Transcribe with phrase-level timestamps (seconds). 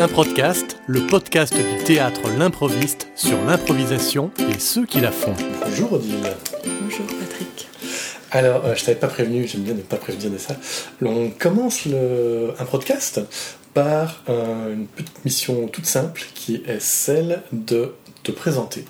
[0.00, 5.34] Un podcast, le podcast du théâtre L'improviste sur l'improvisation et ceux qui la font.
[5.62, 6.22] Bonjour Odile.
[6.64, 7.68] Bonjour Patrick.
[8.30, 10.56] Alors, euh, je t'avais pas prévenu, j'aime bien ne pas prévenir de ça.
[11.02, 13.20] On commence le, un podcast
[13.74, 17.92] par euh, une petite mission toute simple qui est celle de
[18.22, 18.86] te présenter.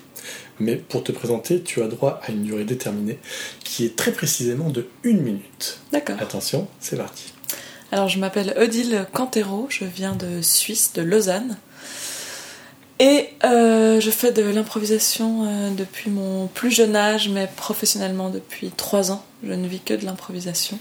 [0.61, 3.19] Mais pour te présenter, tu as droit à une durée déterminée
[3.65, 5.81] qui est très précisément de une minute.
[5.91, 6.15] D'accord.
[6.21, 7.33] Attention, c'est parti.
[7.91, 11.57] Alors je m'appelle Odile Cantero, je viens de Suisse, de Lausanne.
[12.99, 18.69] Et euh, je fais de l'improvisation euh, depuis mon plus jeune âge, mais professionnellement depuis
[18.69, 19.25] trois ans.
[19.43, 20.77] Je ne vis que de l'improvisation.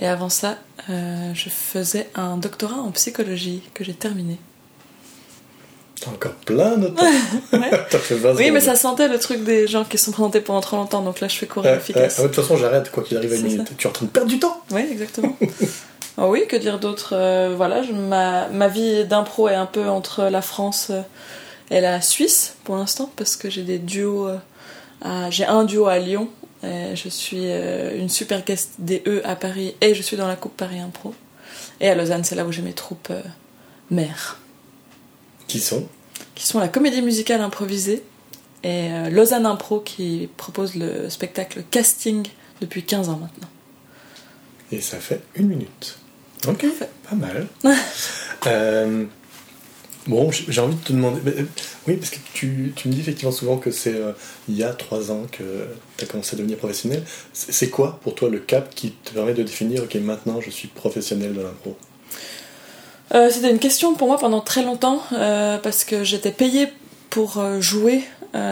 [0.00, 0.58] Et avant ça,
[0.90, 4.38] euh, je faisais un doctorat en psychologie que j'ai terminé.
[6.00, 7.02] T'as encore plein de temps.
[7.52, 7.70] Ouais.
[7.90, 10.60] T'as fait 20 Oui, mais ça sentait le truc des gens qui sont présentés pendant
[10.60, 12.18] trop longtemps, donc là je fais courir euh, efficace.
[12.18, 13.68] de toute façon, j'arrête quoi qu'il arrive à une minute.
[13.68, 13.74] ça.
[13.78, 14.60] Tu es en train de perdre du temps.
[14.72, 15.36] Oui, exactement.
[16.18, 19.88] Ah oui, que dire d'autre Euh, Voilà, je- ma, ma vie d'impro est un peu
[19.88, 21.02] entre la France euh,
[21.70, 24.28] et la Suisse pour l'instant, parce que j'ai des duos.
[24.28, 24.38] euh,
[25.02, 26.28] à- j'ai un duo à Lyon,
[26.62, 30.36] et je suis une super guest des E à Paris, et je suis dans la
[30.36, 31.14] Coupe Paris Impro.
[31.80, 33.20] Et à Lausanne, c'est là où j'ai mes troupes euh,
[33.90, 34.38] mères,
[35.48, 35.86] Qui sont?
[36.36, 38.04] Qui sont la comédie musicale improvisée,
[38.62, 42.26] et euh, Lausanne Impro qui propose le spectacle casting
[42.60, 43.48] depuis 15 ans maintenant.
[44.72, 45.98] Et ça fait une minute.
[46.48, 46.88] Ok, Parfait.
[47.08, 47.46] pas mal.
[48.48, 49.04] Euh,
[50.08, 51.20] bon, j'ai envie de te demander.
[51.28, 51.44] euh,
[51.86, 54.10] oui, parce que tu, tu me dis effectivement souvent que c'est euh,
[54.48, 55.44] il y a trois ans que
[55.96, 57.04] tu as commencé à devenir professionnel.
[57.32, 60.66] C'est quoi pour toi le cap qui te permet de définir, ok, maintenant je suis
[60.66, 61.76] professionnel de l'impro?
[63.14, 66.66] Euh, C'était une question pour moi pendant très longtemps parce que j'étais payée
[67.08, 68.02] pour jouer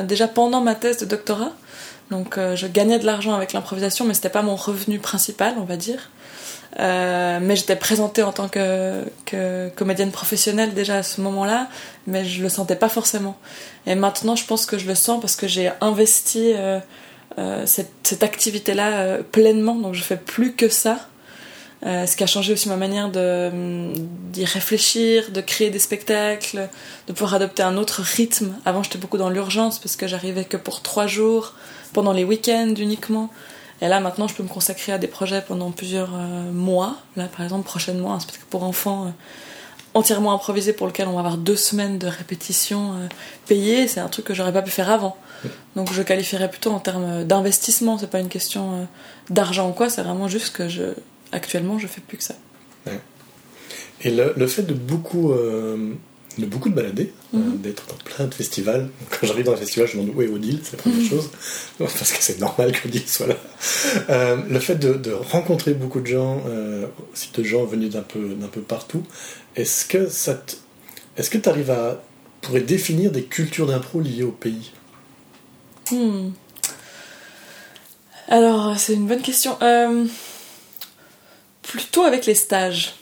[0.06, 1.50] déjà pendant ma thèse de doctorat.
[2.10, 5.64] Donc euh, je gagnais de l'argent avec l'improvisation, mais c'était pas mon revenu principal, on
[5.64, 6.10] va dire.
[6.78, 9.04] Euh, mais j'étais présentée en tant que,
[9.76, 11.68] comédienne professionnelle déjà à ce moment-là,
[12.06, 13.36] mais je le sentais pas forcément.
[13.86, 16.78] Et maintenant, je pense que je le sens parce que j'ai investi euh,
[17.38, 21.08] euh, cette, cette activité-là pleinement, donc je fais plus que ça.
[21.86, 23.50] Euh, ce qui a changé aussi ma manière de
[24.30, 26.68] d'y réfléchir, de créer des spectacles,
[27.08, 28.54] de pouvoir adopter un autre rythme.
[28.66, 31.54] Avant, j'étais beaucoup dans l'urgence parce que j'arrivais que pour trois jours,
[31.92, 33.30] pendant les week-ends uniquement.
[33.80, 36.98] Et là, maintenant, je peux me consacrer à des projets pendant plusieurs euh, mois.
[37.16, 39.10] Là, par exemple, prochainement, un spectacle pour enfants euh,
[39.94, 42.92] entièrement improvisé pour lequel on va avoir deux semaines de répétition
[43.48, 43.88] payées.
[43.88, 45.16] C'est un truc que j'aurais pas pu faire avant.
[45.74, 47.98] Donc, je qualifierais plutôt en termes d'investissement.
[47.98, 48.86] C'est pas une question
[49.30, 49.88] d'argent ou quoi.
[49.88, 50.92] C'est vraiment juste que je,
[51.32, 52.34] actuellement, je fais plus que ça.
[54.02, 55.92] Et le, le fait de beaucoup, euh,
[56.38, 57.58] de beaucoup de balader, euh, Mhm.
[57.58, 58.88] d'être dans plein de festivals.
[59.10, 61.08] Quand j'arrive dans un festival, je me demande où est Odile, c'est la première Mhm.
[61.08, 61.30] chose,
[61.78, 63.36] parce que c'est normal qu'Odile soit là.
[64.08, 66.42] Euh, le fait de, de rencontrer beaucoup de gens,
[67.12, 69.02] aussi de gens venus d'un peu, d'un peu partout,
[69.54, 70.56] est-ce que ça te-
[71.18, 72.02] est-ce que tu arrives à
[72.40, 74.72] pourrais définir des cultures d'impro liées au pays?
[75.92, 76.30] Hmm.
[78.28, 79.58] Alors, c'est une bonne question.
[79.60, 80.06] Euh,
[81.70, 82.96] plutôt avec les stages.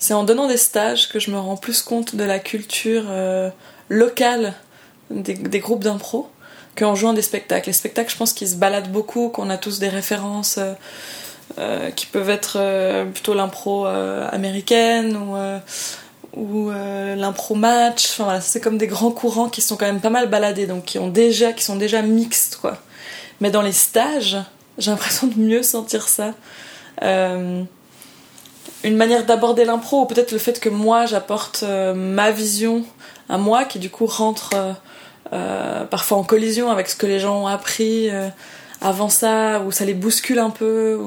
[0.00, 3.48] C'est en donnant des stages que je me rends plus compte de la culture euh,
[3.88, 4.54] locale
[5.10, 6.28] des, groupes d'impro
[6.76, 7.68] qu'en jouant des spectacles.
[7.68, 10.72] Les spectacles, je pense qu'ils se baladent beaucoup, qu'on a tous des références euh,
[11.58, 12.58] euh, qui peuvent être
[13.12, 15.16] plutôt l'impro américaine
[16.34, 18.20] ou, l'impro match.
[18.40, 21.08] C'est comme des grands courants qui sont quand même pas mal baladés, donc qui, ont
[21.08, 22.58] déjà, qui sont déjà mixtes.
[22.60, 22.78] Quoi.
[23.40, 24.38] Mais dans les stages,
[24.78, 26.34] j'ai l'impression de mieux sentir ça.
[28.84, 32.84] Une manière d'aborder l'impro, ou peut-être le fait que moi j'apporte euh, ma vision
[33.28, 34.72] à moi, qui du coup rentre euh,
[35.32, 38.10] euh, parfois en collision avec ce que les gens ont appris
[38.80, 40.98] avant ça, ou ça les bouscule un peu.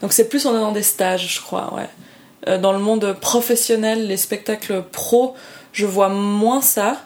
[0.00, 2.58] Donc c'est plus en donnant des stages, je crois, ouais.
[2.58, 5.34] Dans le monde professionnel, les spectacles pro,
[5.72, 6.96] je vois moins ça,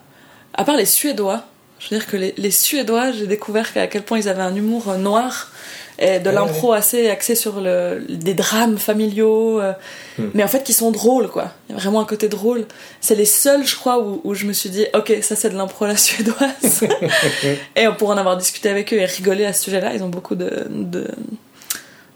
[0.54, 1.42] à part les Suédois.
[1.82, 4.54] Je veux dire que les, les Suédois, j'ai découvert à quel point ils avaient un
[4.54, 5.50] humour euh, noir
[5.98, 9.72] et de Ouais, l'impro assez axé sur le, des drames familiaux, euh,
[10.18, 10.28] Hmm.
[10.34, 11.52] mais en fait qui sont drôles, quoi.
[11.68, 12.66] Il y a vraiment un côté drôle.
[13.00, 15.56] C'est les seuls, je crois, où, où je me suis dit, ok, ça c'est de
[15.56, 16.84] l'impro la suédoise.
[17.76, 20.34] et pour en avoir discuté avec eux et rigoler à ce sujet-là, ils ont beaucoup
[20.34, 21.08] de, de,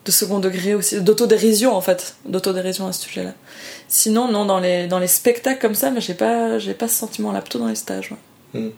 [0.04, 3.32] de second degré aussi, d'autodérision en fait, d'autodérision à ce sujet-là.
[3.88, 6.94] Sinon, non, dans les, dans les spectacles comme ça, mais j'ai pas, j'ai pas ce
[6.96, 8.12] sentiment-là, plutôt dans les stages.
[8.54, 8.72] ouais.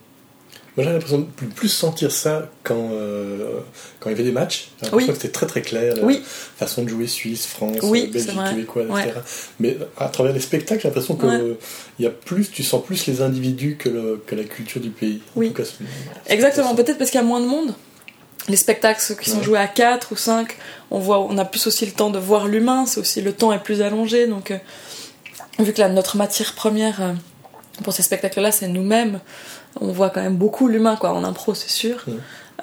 [0.79, 3.59] Moi j'ai l'impression de plus, plus sentir ça quand, euh,
[3.99, 4.69] quand il y avait des matchs.
[4.79, 5.07] J'ai l'impression Oui.
[5.09, 6.23] que c'était très très clair, la Oui.
[6.25, 8.39] façon de jouer Suisse, France, Oui, euh, Belgique.
[8.51, 8.95] Québécois, etc.
[9.17, 9.23] Ouais.
[9.59, 11.35] Mais à travers les spectacles, j'ai l'impression que Ouais.
[11.35, 11.55] euh,
[11.99, 15.21] y a plus, tu sens plus les individus que, le- que la culture du pays.
[15.35, 15.49] En Oui.
[15.53, 15.69] tout cas,
[16.29, 17.75] Exactement, peut-être parce qu'il y a moins de monde.
[18.49, 19.43] Les spectacles ceux qui sont Ouais.
[19.45, 20.57] joués à 4 ou 5,
[20.93, 23.53] on, voit, on a plus aussi le temps de voir l'humain, c'est aussi le temps
[23.53, 24.59] est plus allongé, donc euh,
[25.59, 27.13] vu que la, notre matière première euh,
[27.83, 29.21] pour ces spectacles-là, c'est nous-mêmes.
[29.81, 32.05] On voit quand même beaucoup l'humain, quoi, en impro, c'est sûr.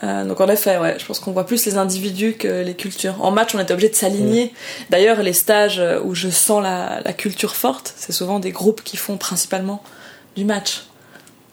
[0.04, 3.16] Euh, donc en effet, ouais, je pense qu'on voit plus les individus que les cultures.
[3.24, 4.54] En match, on était obligé de s'aligner.
[4.90, 8.98] D'ailleurs, les stages où je sens la, la culture forte, c'est souvent des groupes qui
[8.98, 9.82] font principalement
[10.36, 10.84] du match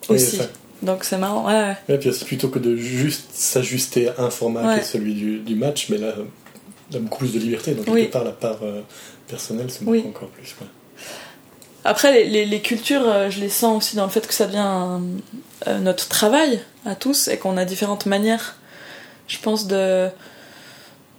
[0.08, 0.40] Oui, aussi.
[0.82, 1.76] Donc c'est marrant, ouais, ouais.
[1.88, 4.74] Ouais, puis c'est plutôt que de juste s'ajuster à un format Ouais.
[4.74, 6.12] qui est celui du, du match, mais là,
[6.90, 7.74] il y a beaucoup plus de liberté.
[7.74, 8.00] Donc, Oui.
[8.02, 8.80] quelque part, la part euh,
[9.28, 9.98] personnelle se Oui.
[10.02, 10.56] marque encore plus.
[11.84, 14.46] Après, les, les- les cultures, euh, je les sens aussi dans le fait que ça
[14.46, 15.00] devient
[15.66, 18.56] euh, notre travail à tous et qu'on a différentes manières,
[19.28, 20.08] je pense, de,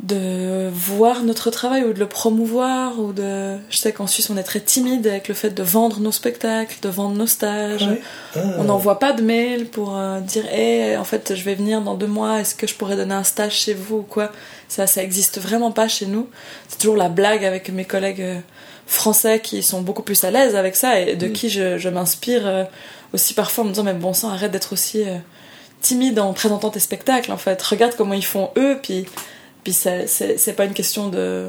[0.01, 2.99] de voir notre travail ou de le promouvoir.
[2.99, 3.57] Ou de...
[3.69, 6.77] Je sais qu'en Suisse, on est très timide avec le fait de vendre nos spectacles,
[6.81, 7.87] de vendre nos stages.
[8.35, 8.39] Ah.
[8.57, 11.95] On n'envoie pas de mail pour euh, dire Hé, en fait, je vais venir dans
[11.95, 14.31] deux mois, est-ce que je pourrais donner un stage chez vous ou quoi?
[14.67, 16.27] Ça, ça existe vraiment pas chez nous.
[16.67, 18.39] C'est toujours la blague avec mes collègues euh,
[18.87, 21.33] français qui sont beaucoup plus à l'aise avec ça et de Mm.
[21.33, 22.63] qui je, je m'inspire euh,
[23.13, 25.17] aussi parfois en me disant Mais bon sang, arrête d'être aussi euh,
[25.81, 27.61] timide en présentant tes spectacles, en fait.
[27.61, 29.05] Regarde comment ils font eux, puis,
[29.63, 31.47] puis c'est pas une question de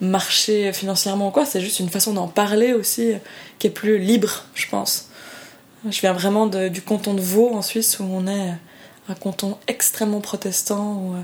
[0.00, 3.16] marcher financièrement ou quoi, c'est juste une façon d'en parler aussi euh,
[3.58, 5.08] qui est plus libre, je pense.
[5.88, 8.52] Je viens vraiment de- du canton de Vaud en Suisse où on est
[9.08, 11.14] un canton extrêmement protestant où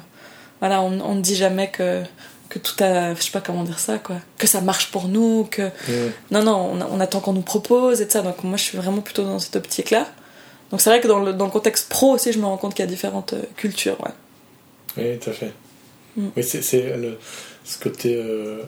[0.61, 2.03] voilà, on ne dit jamais que,
[2.53, 5.45] que tout a, je sais pas comment dire ça quoi, que ça marche pour nous,
[5.51, 6.11] que Mm.
[6.33, 8.21] non non, on, on attend qu'on nous propose et ça.
[8.23, 10.07] Donc moi je suis vraiment plutôt dans cette optique là.
[10.71, 12.75] Donc c'est vrai que dans le, dans le contexte pro aussi, je me rends compte
[12.75, 13.99] qu'il y a différentes euh, cultures.
[14.01, 14.11] Ouais.
[14.99, 15.53] Oui, tout à fait.
[16.17, 16.29] Mm.
[16.37, 16.93] Oui, c'est c'est
[17.65, 18.63] ce côté euh,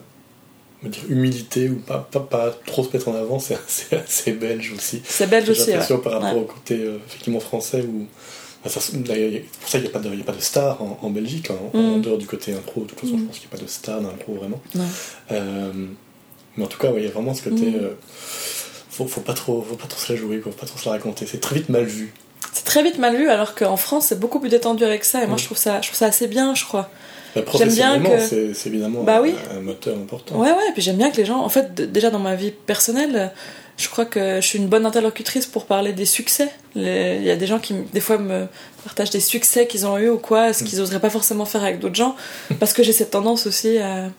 [0.83, 3.57] dire humilité ou pas, pas, pas trop se mettre en avant, c'est
[3.93, 5.01] assez, belge aussi.
[5.05, 5.71] C'est belge aussi.
[5.71, 5.97] Ouais.
[6.03, 6.39] par rapport Ouais.
[6.41, 8.07] au côté euh, effectivement français où.
[8.69, 11.09] Ça- pour ça, il n'y a, pas de- y a pas de star en, en
[11.09, 12.01] Belgique, hein, en, en Mm.
[12.01, 12.81] dehors du côté impro.
[12.81, 13.19] De toute façon, Mm.
[13.19, 14.61] je pense qu'il n'y a pas de star dans l'impro vraiment.
[15.31, 15.71] Euh,
[16.57, 17.65] mais en tout cas, ouais, il y a vraiment ce côté.
[17.71, 17.75] Mm.
[17.75, 17.89] euh,
[18.89, 20.85] faut, faut, pas trop, faut pas trop se la jouer, quoi, faut pas trop se
[20.85, 21.25] la raconter.
[21.25, 22.13] C'est très vite mal vu.
[22.53, 25.27] C'est très vite mal vu alors qu'en France c'est beaucoup plus détendu avec ça et
[25.27, 25.39] moi Mm.
[25.39, 26.89] je trouve ça, je trouve ça assez bien, je crois.
[27.35, 29.35] Bah, J'aime bien que- c'est évidemment Bah un, oui.
[29.53, 30.39] un moteur important.
[30.39, 32.51] Ouais, ouais, et puis j'aime bien que les gens, en fait, déjà dans ma vie
[32.51, 33.33] personnelle,
[33.77, 36.49] je crois que je suis une bonne interlocutrice pour parler des succès.
[36.75, 38.47] Les- Il y a des gens qui, des fois, me
[38.83, 41.79] partagent des succès qu'ils ont eu ou quoi, ce qu'ils oseraient pas forcément faire avec
[41.79, 42.15] d'autres gens,
[42.59, 44.09] parce que j'ai cette tendance aussi à,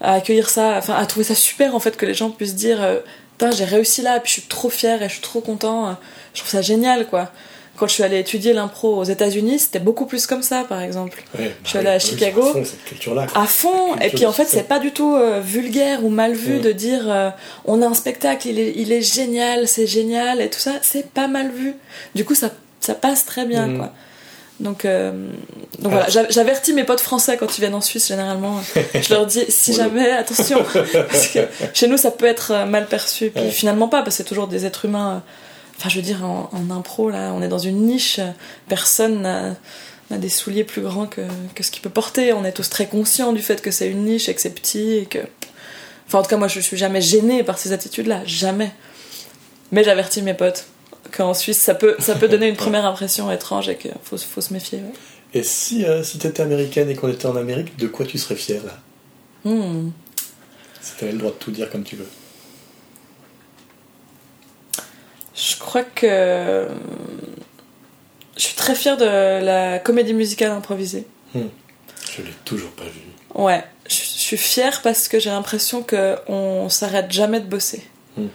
[0.00, 2.82] à accueillir ça, enfin, à trouver ça super, en fait, que les gens puissent dire,
[2.82, 3.00] euh,
[3.32, 5.96] putain, j'ai réussi là, puis je suis trop fière et je suis trop content,
[6.32, 7.30] je trouve ça génial, quoi.
[7.76, 11.22] Quand je suis allée étudier l'impro aux États-Unis, c'était beaucoup plus comme ça, par exemple.
[11.38, 12.42] Ouais, Je suis allée à oui, Chicago.
[12.42, 13.26] à fond, cette culture-là.
[13.34, 16.32] À fond, Culture et puis en fait, c'est pas du tout euh, vulgaire ou mal
[16.32, 17.30] vu de dire euh,
[17.64, 21.10] on a un spectacle, il est, il est génial, c'est génial, et tout ça, c'est
[21.10, 21.74] pas mal vu.
[22.14, 22.50] Du coup, ça,
[22.80, 23.92] ça passe très bien, quoi.
[24.58, 25.10] Donc, euh,
[25.80, 25.96] donc Ah.
[25.96, 28.58] voilà, j'a- j'avertis mes potes français quand ils viennent en Suisse, généralement.
[28.94, 30.64] Je leur dis si jamais, attention,
[31.10, 31.40] parce que
[31.74, 33.30] chez nous, ça peut être mal perçu.
[33.30, 33.50] Puis Ouais.
[33.50, 35.22] finalement, pas, parce que c'est toujours des êtres humains.
[35.78, 38.20] Enfin, je veux dire, en, en impro, là, on est dans une niche,
[38.68, 41.20] personne n'a des souliers plus grands que,
[41.54, 42.32] que ce qu'il peut porter.
[42.32, 44.92] On est tous très conscients du fait que c'est une niche et que c'est petit
[44.94, 45.18] et que.
[46.06, 48.70] Enfin, en tout cas, moi, je suis jamais gênée par ces attitudes-là, jamais.
[49.72, 50.66] Mais j'avertis mes potes
[51.14, 54.40] qu'en Suisse, ça peut, ça peut donner une première impression étrange et qu'il faut, faut
[54.40, 54.78] se méfier.
[54.78, 54.92] ouais.
[55.34, 58.36] Et si, euh, si t'étais américaine et qu'on était en Amérique, de quoi tu serais
[58.36, 58.62] fière?
[58.64, 58.78] Là
[59.44, 59.90] Hmm.
[60.80, 62.08] Si t'avais le droit de tout dire comme tu veux.
[65.36, 66.68] Je crois que.
[68.36, 71.06] Je suis très fière de la comédie musicale improvisée.
[71.34, 73.00] Je l'ai toujours pas vu.
[73.34, 77.86] Ouais, je je suis fière parce que j'ai l'impression que on s'arrête jamais de bosser.
[78.16, 78.26] Hmm.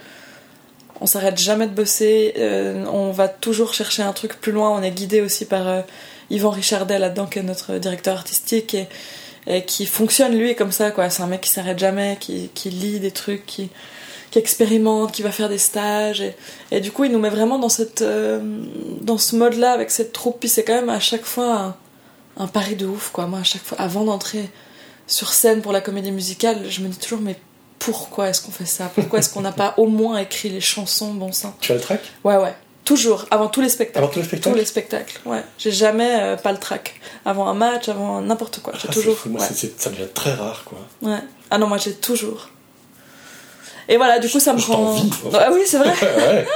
[1.02, 4.82] On s'arrête jamais de bosser, euh, on va toujours chercher un truc plus loin, on
[4.82, 5.82] est guidé aussi par euh,
[6.30, 8.88] Yvan Richardet là-dedans qui est notre directeur artistique et,
[9.46, 12.70] et qui fonctionne lui comme ça quoi, c'est un mec qui s'arrête jamais, qui, qui
[12.70, 13.68] lit des trucs, qui,
[14.32, 16.34] qui expérimente, qui va faire des stages et,
[16.72, 18.40] et du coup il nous met vraiment dans cette euh,
[19.00, 21.76] dans ce mode là avec cette troupe puis c'est quand même à chaque fois un,
[22.38, 24.48] un pari de ouf quoi, moi à chaque fois avant d'entrer
[25.06, 27.36] sur scène pour la comédie musicale, je me dis toujours mais
[27.78, 28.90] pourquoi est-ce qu'on fait ça?
[28.94, 31.12] Pourquoi est-ce qu'on n'a pas au moins écrit les chansons?
[31.14, 33.98] Bon sang Tu as le track Ouais ouais, toujours avant tous les spectacles.
[33.98, 34.54] Avant tous les spectacles?
[34.54, 35.42] Tous les spectacles, ouais.
[35.58, 36.94] J'ai jamais euh, pas le track.
[37.26, 38.72] Avant un match, avant n'importe quoi.
[38.80, 39.18] J'ai Ah, toujours.
[39.26, 39.40] ouais.
[39.76, 40.78] ça devient très rare quoi.
[41.02, 41.18] ouais.
[41.50, 42.48] Ah non, moi j'ai toujours.
[43.92, 44.76] Et voilà, du coup ça me Je rend.
[44.94, 45.36] t'envie, en fait.
[45.38, 45.90] Ah oui, c'est vrai.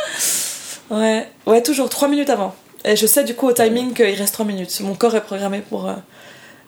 [0.90, 0.96] ouais.
[0.98, 2.54] Ouais, ouais, toujours 3 minutes avant.
[2.84, 4.80] Et je sais du coup au timing qu'il reste 3 minutes.
[4.80, 5.88] Mon corps est programmé pour.
[5.88, 5.94] euh,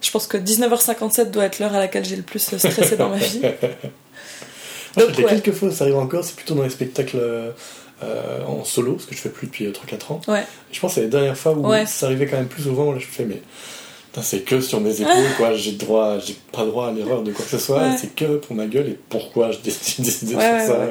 [0.01, 3.17] Je pense que 19h57 doit être l'heure à laquelle j'ai le plus stressé dans ma
[3.17, 3.41] vie.
[3.41, 3.53] Moi,
[5.07, 5.25] Donc, ouais.
[5.25, 7.51] quelques fois, ça arrive encore, c'est plutôt dans les spectacles euh,
[8.03, 10.21] euh, en solo, ce que je fais plus depuis 3-4 ans.
[10.29, 10.45] Ouais.
[10.73, 11.87] Je pense que c'est les dernières fois où Ouais.
[11.87, 13.41] ça arrivait quand même plus souvent, là je fais, mais
[14.23, 17.45] c'est que sur mes épaules, quoi, j'ai droit, j'ai pas droit à l'erreur de quoi
[17.45, 17.97] que ce soit, Ouais.
[18.01, 20.87] c'est que pour ma gueule, et pourquoi je décide, de Ouais, faire ça.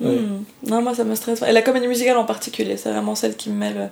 [0.00, 0.44] Hmm.
[0.66, 1.42] Non, moi ça me stresse.
[1.42, 3.88] Et la comédie musicale en particulier, c'est vraiment celle qui me met le-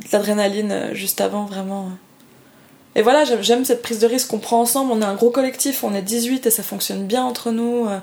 [0.00, 1.90] de l'adrénaline euh, juste avant, vraiment.
[2.94, 4.92] Et voilà, j'aime- cette prise de risque qu'on prend ensemble.
[4.92, 7.86] On est un gros collectif, on est 18 et ça fonctionne bien entre nous.
[7.88, 7.98] Euh,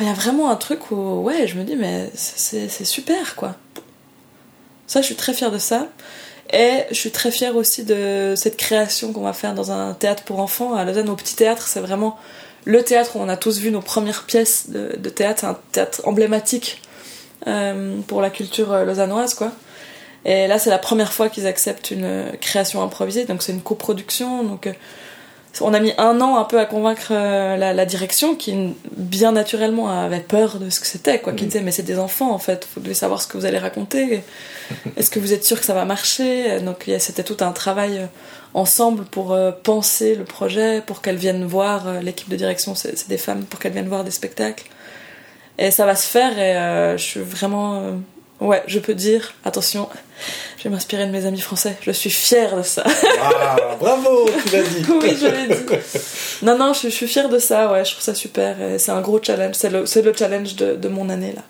[0.00, 3.36] Il y a vraiment un truc où, ouais, je me dis, mais c'est c'est super
[3.36, 3.54] quoi.
[4.86, 5.88] Ça, je suis très fière de ça.
[6.54, 10.22] Et je suis très fière aussi de cette création qu'on va faire dans un théâtre
[10.22, 10.74] pour enfants.
[10.74, 12.16] À Lausanne, au Petit Théâtre, c'est vraiment
[12.64, 15.40] le théâtre où on a tous vu nos premières pièces de, théâtre.
[15.40, 16.80] C'est un théâtre emblématique
[17.48, 19.50] euh, pour la culture euh, lausannoise, quoi.
[20.24, 23.60] Et là, c'est la première fois qu'ils acceptent une euh, création improvisée, donc c'est une
[23.60, 24.44] coproduction.
[24.44, 24.68] Donc,
[25.60, 29.32] on a mis un an un peu à convaincre euh, la, la direction, qui bien
[29.32, 31.32] naturellement avait peur de ce que c'était, quoi.
[31.32, 33.58] Qui disait, mais c'est des enfants, en fait, vous devez savoir ce que vous allez
[33.58, 34.22] raconter.
[34.96, 36.60] Est-ce que vous êtes sûr que ça va marcher?
[36.60, 38.06] Donc, c'était tout un travail euh,
[38.54, 43.08] ensemble pour euh, penser le projet, pour qu'elles viennent voir, l'équipe de direction, c'est c'est
[43.08, 44.64] des femmes, pour qu'elles viennent voir des spectacles.
[45.58, 48.00] Et ça va se faire, et euh, je suis vraiment.
[48.40, 49.88] Ouais, je peux dire, attention,
[50.58, 52.84] je vais m'inspirer de mes amis français, je suis fière de ça.
[53.20, 54.84] Ah, bravo, tu l'as dit.
[55.02, 55.62] oui, je l'ai dit.
[56.42, 59.00] Non, non, je, je suis fière de ça, ouais, je trouve ça super, c'est un
[59.00, 59.84] gros challenge, c'est le,
[60.16, 61.42] challenge de, de mon année là.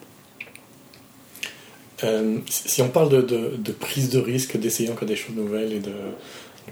[2.03, 5.73] Euh, si on parle de, de- de prise de risque, d'essayer encore des choses nouvelles
[5.73, 5.93] et de,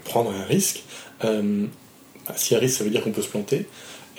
[0.04, 0.82] prendre un risque,
[1.24, 1.66] euh,
[2.26, 3.66] bah, si un risque ça veut dire qu'on peut se planter,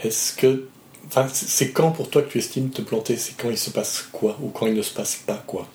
[0.03, 0.65] est-ce que.
[1.07, 3.17] Enfin, c'est quand pour toi que tu estimes te planter?
[3.17, 5.67] C'est quand il se passe quoi Ou quand il ne se passe pas quoi?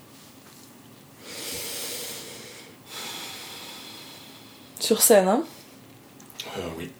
[4.80, 5.44] Sur scène, hein.
[6.56, 6.90] Euh, Oui.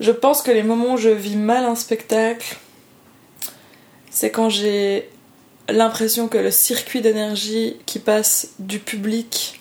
[0.00, 2.56] Je pense que les moments où je vis mal un spectacle,
[4.10, 5.10] c'est quand j'ai
[5.68, 9.60] l'impression que le circuit d'énergie qui passe du public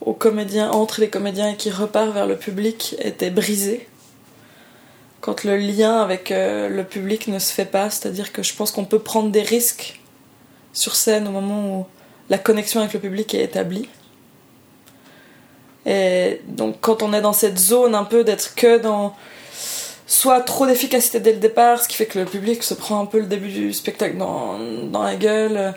[0.00, 3.88] aux comédiens, entre les comédiens et qui repart vers le public était brisé.
[5.20, 8.72] Quand le lien avec euh, le public ne se fait pas, c'est-à-dire que je pense
[8.72, 10.00] qu'on peut prendre des risques
[10.72, 11.86] sur scène au moment où
[12.28, 13.88] la connexion avec le public est établie.
[15.86, 19.14] Et donc quand on est dans cette zone un peu d'être que dans
[20.06, 23.06] soit trop d'efficacité dès le départ, ce qui fait que le public se prend un
[23.06, 24.58] peu le début du spectacle dans,
[24.90, 25.74] dans la gueule,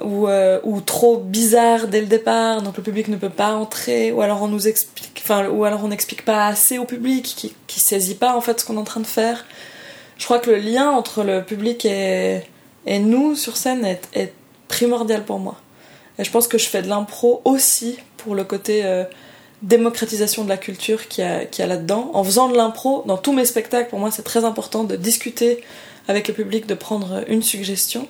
[0.00, 4.12] ou, euh, ou trop bizarre dès le départ, donc le public ne peut pas entrer,
[4.12, 7.54] ou alors on nous explique, enfin, ou alors on n'explique pas assez au public, qui,
[7.66, 9.44] qui saisit pas en fait ce qu'on est en train de faire.
[10.18, 12.42] Je crois que le lien entre le public et,
[12.86, 14.32] et nous sur scène est, est
[14.68, 15.56] primordial pour moi.
[16.18, 19.04] Et je pense que je fais de l'impro aussi pour le côté euh,
[19.62, 22.10] démocratisation de la culture qu'il y a, a là-dedans.
[22.14, 25.62] En faisant de l'impro, dans tous mes spectacles, pour moi, c'est très important de discuter
[26.08, 28.08] avec le public, de prendre une suggestion.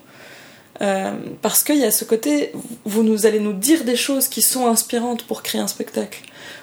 [0.80, 2.52] Euh, parce qu'il y a ce côté,
[2.84, 6.22] vous nous allez nous dire des choses qui sont inspirantes pour créer un spectacle.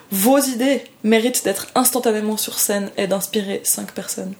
[0.09, 4.33] Vos idées méritent d'être instantanément sur scène et d'inspirer cinq personnes.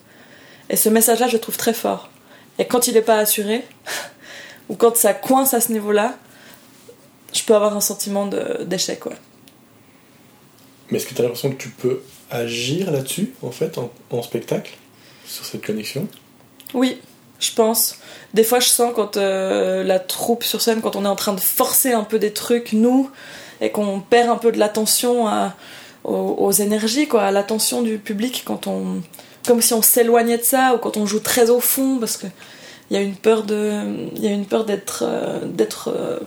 [0.69, 2.09] Et ce message-là, je trouve très fort.
[2.57, 3.63] Et quand il n'est pas assuré,
[4.69, 6.15] ou quand ça coince à ce niveau-là,
[7.33, 8.27] je peux avoir un sentiment
[8.65, 9.17] d'échec, ouais.
[10.89, 14.73] Mais est-ce que tu as l'impression que tu peux agir là-dessus, en fait, en, spectacle,
[15.25, 16.07] sur cette connexion?
[16.73, 16.99] Oui,
[17.39, 17.97] je pense.
[18.33, 21.33] Des fois, je sens quand euh, la troupe sur scène, quand on est en train
[21.33, 23.09] de forcer un peu des trucs, nous,
[23.61, 25.27] et qu'on perd un peu de l'attention
[26.03, 29.01] aux, énergies, quoi, à l'attention du public, quand on,
[29.45, 32.27] comme si on s'éloignait de ça, ou quand on joue très au fond, parce que
[32.89, 36.19] il y a une peur de, il y a une peur d'être, euh, d'être euh,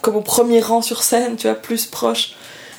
[0.00, 2.34] comme au premier rang sur scène, tu vois, plus proche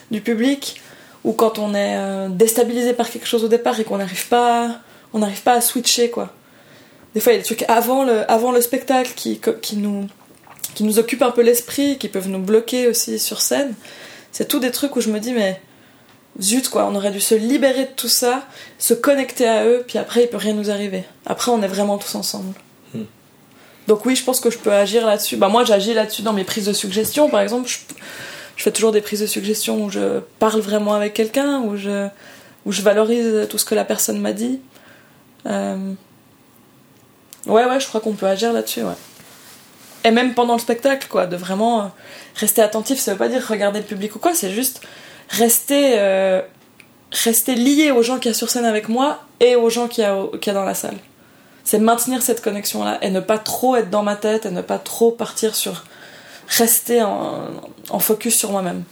[0.10, 0.81] du public,
[1.24, 4.80] ou quand on est euh, déstabilisé par quelque chose au départ et qu'on n'arrive pas,
[5.14, 6.34] on n'arrive pas à switcher, quoi.
[7.14, 10.08] Des fois, il y a des trucs avant le, avant le spectacle qui, qui, nous,
[10.74, 13.74] qui nous occupent un peu l'esprit, qui peuvent nous bloquer aussi sur scène.
[14.32, 15.60] C'est tout des trucs où je me dis, mais
[16.40, 18.44] zut, quoi, on aurait dû se libérer de tout ça,
[18.80, 21.04] se connecter à eux, puis après, il peut rien nous arriver.
[21.26, 22.54] Après, on est vraiment tous ensemble.
[22.94, 23.04] Hmm.
[23.88, 25.36] Donc oui, je pense que je peux agir là-dessus.
[25.36, 27.68] Bah moi, j'agis là-dessus dans mes prises de suggestions, par exemple.
[27.68, 27.78] Je,
[28.62, 32.08] je fais toujours des prises de suggestions où je parle vraiment avec quelqu'un, où je,
[32.68, 34.60] où je valorise tout ce que la personne m'a dit.
[35.48, 35.94] Euh,
[37.48, 38.94] Ouais, ouais, je crois qu'on peut agir là-dessus, ouais.
[40.04, 41.86] Et même pendant le spectacle, quoi, de vraiment euh,
[42.36, 44.82] rester attentif, ça veut pas dire regarder le public ou quoi, c'est juste
[45.30, 46.44] rester, euh,
[47.12, 50.02] rester lié aux gens qui y a sur scène avec moi et aux gens qui
[50.02, 50.98] y qu'il y a dans la salle.
[51.64, 54.78] C'est maintenir cette connexion-là et ne pas trop être dans ma tête et ne pas
[54.78, 55.84] trop partir sur.
[56.58, 57.50] Rester en,
[57.90, 58.84] en focus sur moi-même.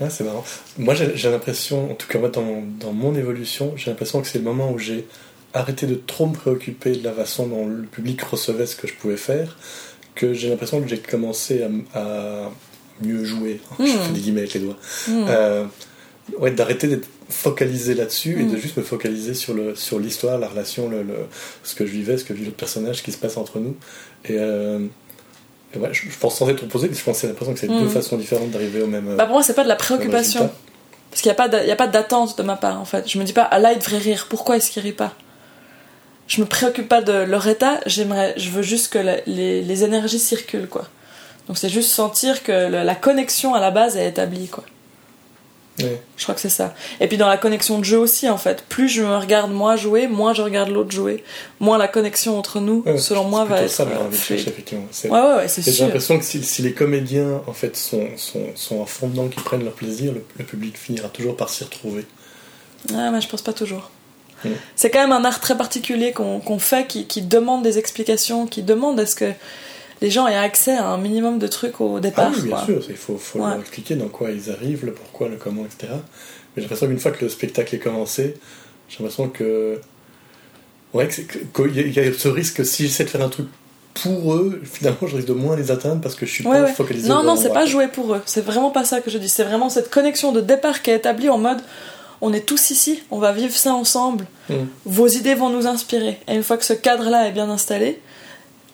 [0.00, 0.44] Ah, c'est marrant.
[0.78, 4.38] Moi, j'ai l'impression, en tout cas moi, dans, dans mon évolution, j'ai l'impression que c'est
[4.38, 5.06] le moment où j'ai
[5.52, 8.94] arrêté de trop me préoccuper de la façon dont le public recevait ce que je
[8.94, 9.56] pouvais faire,
[10.16, 12.50] que j'ai l'impression que j'ai commencé à,
[13.02, 13.60] mieux jouer.
[13.78, 13.86] Je Hmm.
[13.86, 14.76] fais des guillemets avec les doigts.
[15.08, 15.24] Hmm.
[15.28, 15.64] Euh,
[16.38, 20.48] ouais, d'arrêter d'être focalisé là-dessus et de juste me focaliser sur le sur l'histoire, la
[20.48, 21.26] relation, le, le-
[21.64, 23.76] ce que je vivais, ce que vit l'autre personnage, ce qui se passe entre nous.
[24.24, 24.86] Et, euh,
[25.78, 27.68] ouais, je, je pense sans être opposé, mais je pense que c'est l'impression que c'est
[27.68, 29.08] deux façons différentes d'arriver au même.
[29.08, 30.40] euh, Bah pour moi, c'est pas de la préoccupation.
[31.10, 31.30] Parce qu'il
[31.64, 33.08] n'y a pas d'attente de ma part, en fait.
[33.08, 34.26] Je me dis pas, ah là, il devrait rire.
[34.28, 35.12] Pourquoi est-ce qu'il rit pas?
[36.26, 37.78] Je me préoccupe pas de leur état.
[37.86, 40.86] J'aimerais, je veux juste que la- les, les énergies circulent, quoi.
[41.46, 44.64] Donc c'est juste sentir que le- la connexion à la base est établie, quoi.
[45.78, 46.72] Je crois que c'est ça.
[47.00, 48.62] Et puis dans la connexion de jeu aussi, en fait.
[48.68, 51.24] Plus je me regarde moi jouer, moins je regarde l'autre jouer.
[51.58, 54.14] Moins la connexion entre nous, Ouais, selon c'est moi, va être ça, euh, envie de
[54.14, 54.38] fluide.
[54.38, 54.84] chercher, effectivement.
[54.92, 55.84] C'est- Ouais, ouais, ouais, c'est Et J'ai sûr.
[55.86, 59.42] l'impression que si, si les comédiens en fait sont, sont, sont en fond dedans, qu'ils
[59.42, 62.06] prennent leur plaisir, le, le public finira toujours par s'y retrouver.
[62.94, 63.90] Ah, mais je pense pas toujours.
[64.44, 64.50] Mm.
[64.76, 68.46] C'est quand même un art très particulier qu'on qu'on fait qui, qui demande des explications,
[68.46, 69.32] qui demande à ce que
[70.04, 72.30] les gens aient accès à un minimum de trucs au Ah départ.
[72.34, 72.64] oui, bien quoi.
[72.66, 73.48] sûr, il faut, faut Ouais.
[73.50, 75.92] leur expliquer dans quoi ils arrivent, le pourquoi, le comment, etc.
[75.92, 75.96] Mais
[76.56, 78.34] j'ai l'impression qu'une fois que le spectacle est commencé,
[78.88, 79.80] j'ai l'impression que.
[80.92, 83.28] Ouais, qu'il y, a- il y a ce risque que si j'essaie de faire un
[83.28, 83.48] truc
[83.94, 86.64] pour eux, finalement je risque de moins les atteindre parce que je suis Ouais, pas
[86.66, 86.72] ouais.
[86.72, 88.20] focalisé Non, non, c'est pas jouer pour eux.
[88.26, 89.28] C'est vraiment pas ça que je dis.
[89.28, 91.58] C'est vraiment cette connexion de départ qui est établie en mode
[92.20, 94.26] on est tous ici, on va vivre ça ensemble.
[94.48, 94.54] Mm.
[94.86, 96.18] Vos idées vont nous inspirer.
[96.28, 98.00] Et une fois que ce cadre-là est bien installé,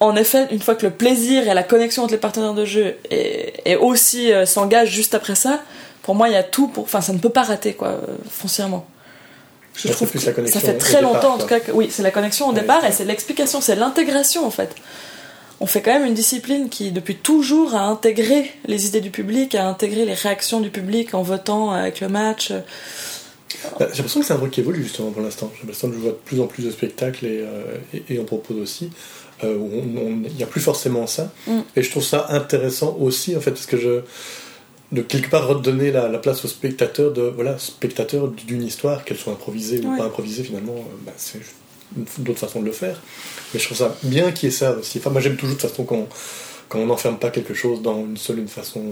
[0.01, 2.97] en effet, une fois que le plaisir et la connexion entre les partenaires de jeu
[3.11, 5.63] est, est aussi euh, s'engagent juste après ça,
[6.03, 6.85] pour moi, il y a tout pour.
[6.85, 8.87] Enfin, ça ne peut pas rater, quoi, euh, foncièrement.
[9.77, 12.03] Je c'est trouve que ça fait très départ, longtemps, en tout cas, que oui, c'est
[12.03, 14.75] la connexion au Ouais, départ et c'est l'explication, c'est l'intégration, en fait.
[15.61, 19.55] On fait quand même une discipline qui, depuis toujours, a intégré les idées du public,
[19.55, 22.51] a intégré les réactions du public en votant avec le match.
[23.79, 25.51] Bah, J'ai l'impression que c'est un truc qui évolue justement pour l'instant.
[25.55, 28.19] J'ai l'impression que je vois de plus en plus de spectacles et, euh, et, et
[28.19, 28.91] on propose aussi.
[29.45, 29.71] Euh, où
[30.27, 31.31] Il n'y a plus forcément ça.
[31.47, 31.61] Mm.
[31.77, 34.01] Et je trouve ça intéressant aussi en fait parce que je.
[34.93, 39.19] de quelque part redonner la, la place au spectateur de voilà spectateur d'une histoire qu'elle
[39.19, 39.99] soit improvisée ou Ouais.
[39.99, 41.41] pas improvisée finalement euh, bah, c'est
[42.19, 43.01] d'autres façons de le faire
[43.53, 45.61] mais je trouve ça bien qu'il y ait ça aussi enfin moi j'aime toujours de
[45.61, 46.09] toute façon quand
[46.69, 48.83] quand on n'enferme pas quelque chose dans une seule une façon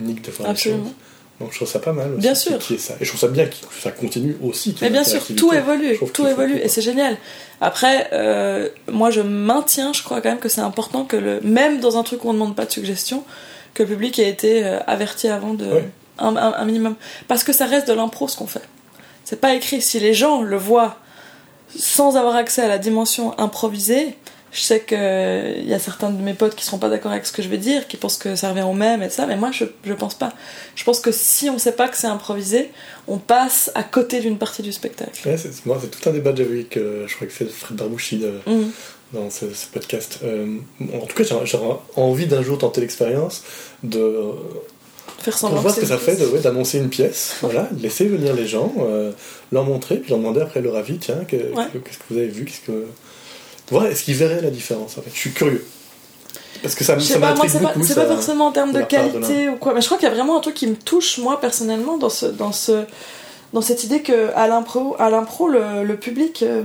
[0.00, 0.84] unique de faire les Absolument.
[0.84, 0.92] choses
[1.40, 2.62] donc je trouve ça pas mal aussi Bien sûr.
[2.78, 5.98] ça et je trouve ça bien que ça continue aussi Mais bien sûr, tout évolue,
[6.14, 7.16] tout évolue, et c'est génial.
[7.60, 11.80] Après, euh, moi je maintiens, je crois quand même que c'est important que le, même
[11.80, 13.24] dans un truc où on ne demande pas de suggestion,
[13.74, 15.88] que le public ait été euh, averti avant de Ouais.
[16.18, 16.94] un, un- un minimum,
[17.28, 18.62] parce que ça reste de l'impro ce qu'on fait.
[19.24, 19.80] C'est pas écrit.
[19.80, 20.96] Si les gens le voient
[21.76, 24.16] sans avoir accès à la dimension improvisée,
[24.52, 27.24] je sais que il y a certains de mes potes qui seront pas d'accord avec
[27.26, 29.36] ce que je vais dire, qui pensent que ça revient au même et ça, mais
[29.36, 30.32] moi je, je pense pas.
[30.76, 32.70] Je pense que si on sait pas que c'est improvisé,
[33.08, 35.26] on passe à côté d'une partie du spectacle.
[35.26, 37.32] Ouais, c'est, moi, c'est tout un débat que j'avais eu avec, euh, je crois que
[37.32, 38.70] c'est Fred Barbouchi de- Mhm.
[39.14, 40.18] dans ce, ce podcast.
[40.22, 40.58] Euh,
[40.94, 43.42] en tout cas, j'aurais, j'aurais envie d'un jour tenter l'expérience
[43.82, 44.32] de
[45.18, 46.30] Faire pour voir ce que ça fait de, pièce.
[46.32, 49.12] ouais, d'annoncer une pièce, voilà, de laisser venir les gens, euh,
[49.52, 51.64] leur montrer, puis leur demander après leur avis, tiens, que- Ouais.
[51.72, 52.86] que- qu'est-ce que vous avez vu, qu'est-ce que...
[53.72, 55.10] Voilà, est-ce qu'ils verraient la différence en fait?
[55.12, 55.64] Je suis curieux.
[56.62, 57.86] Parce que ça, ça m'intrigue c'est pas, beaucoup.
[57.86, 60.14] c'est pas forcément en termes de qualité ou quoi, mais je crois qu'il y a
[60.14, 62.84] vraiment un truc qui me touche moi personnellement dans ce dans ce
[63.52, 66.62] dans cette idée que à l'impro à l'impro le, le public euh,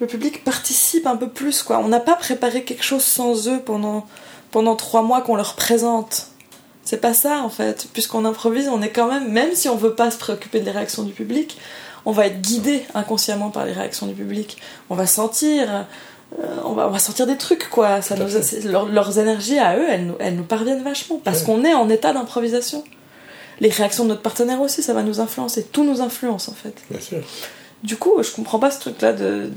[0.00, 1.78] le public participe un peu plus quoi.
[1.78, 4.06] On n'a pas préparé quelque chose sans eux pendant
[4.52, 6.28] pendant trois mois qu'on leur présente.
[6.84, 9.94] C'est pas ça en fait, puisqu'on improvise, on est quand même même si on veut
[9.94, 11.58] pas se préoccuper des réactions du public,
[12.06, 14.56] on va être guidé inconsciemment par les réactions du public.
[14.88, 15.68] On va sentir
[16.40, 18.02] euh, on, va, on va sentir des trucs, quoi.
[18.02, 18.26] Ça nous,
[18.64, 21.20] leur- leurs énergies à eux, elles nous, elles nous parviennent vachement.
[21.22, 21.44] Parce Ouais.
[21.46, 22.82] qu'on est en état d'improvisation.
[23.60, 25.62] Les réactions de notre partenaire aussi, ça va nous influencer.
[25.64, 26.74] Tout nous influence, en fait.
[26.90, 27.18] Bien sûr.
[27.84, 29.50] Du coup, je comprends pas ce truc-là de.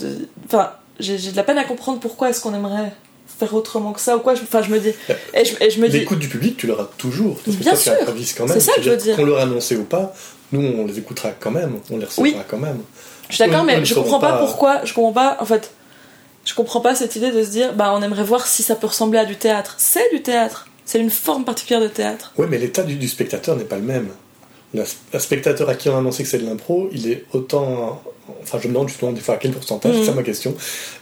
[0.45, 2.93] Enfin, j'ai de la peine à comprendre pourquoi est-ce qu'on aimerait
[3.39, 4.33] faire autrement que ça ou quoi.
[4.33, 4.91] Enfin, je me dis.
[5.33, 5.99] Et je, et je me dis.
[5.99, 7.37] L'écoute du public, tu l'auras toujours.
[7.43, 7.93] Parce que Bien sûr.
[7.97, 8.53] tu quand même.
[8.53, 9.15] C'est ça que je veux dire.
[9.15, 10.13] Qu'on leur a annoncé ou pas,
[10.51, 12.35] nous, on les écoutera quand même, on les recevra Oui.
[12.47, 12.79] quand même.
[13.29, 14.83] Je suis d'accord, mais je comprends pas, pas- pourquoi.
[14.85, 15.71] Je comprends pas, en fait.
[16.45, 18.87] Je comprends pas cette idée de se dire, bah, on aimerait voir si ça peut
[18.87, 19.75] ressembler à du théâtre.
[19.77, 20.67] C'est du théâtre.
[20.85, 22.33] C'est une forme particulière de théâtre.
[22.37, 24.09] Oui, mais l'état du, du spectateur n'est pas le même.
[25.13, 28.01] Un spectateur à qui on a annoncé que c'est de l'impro, il est autant.
[28.43, 29.99] Enfin, je me demande justement des fois à quel pourcentage, Mhm.
[30.01, 30.55] c'est ça ma question.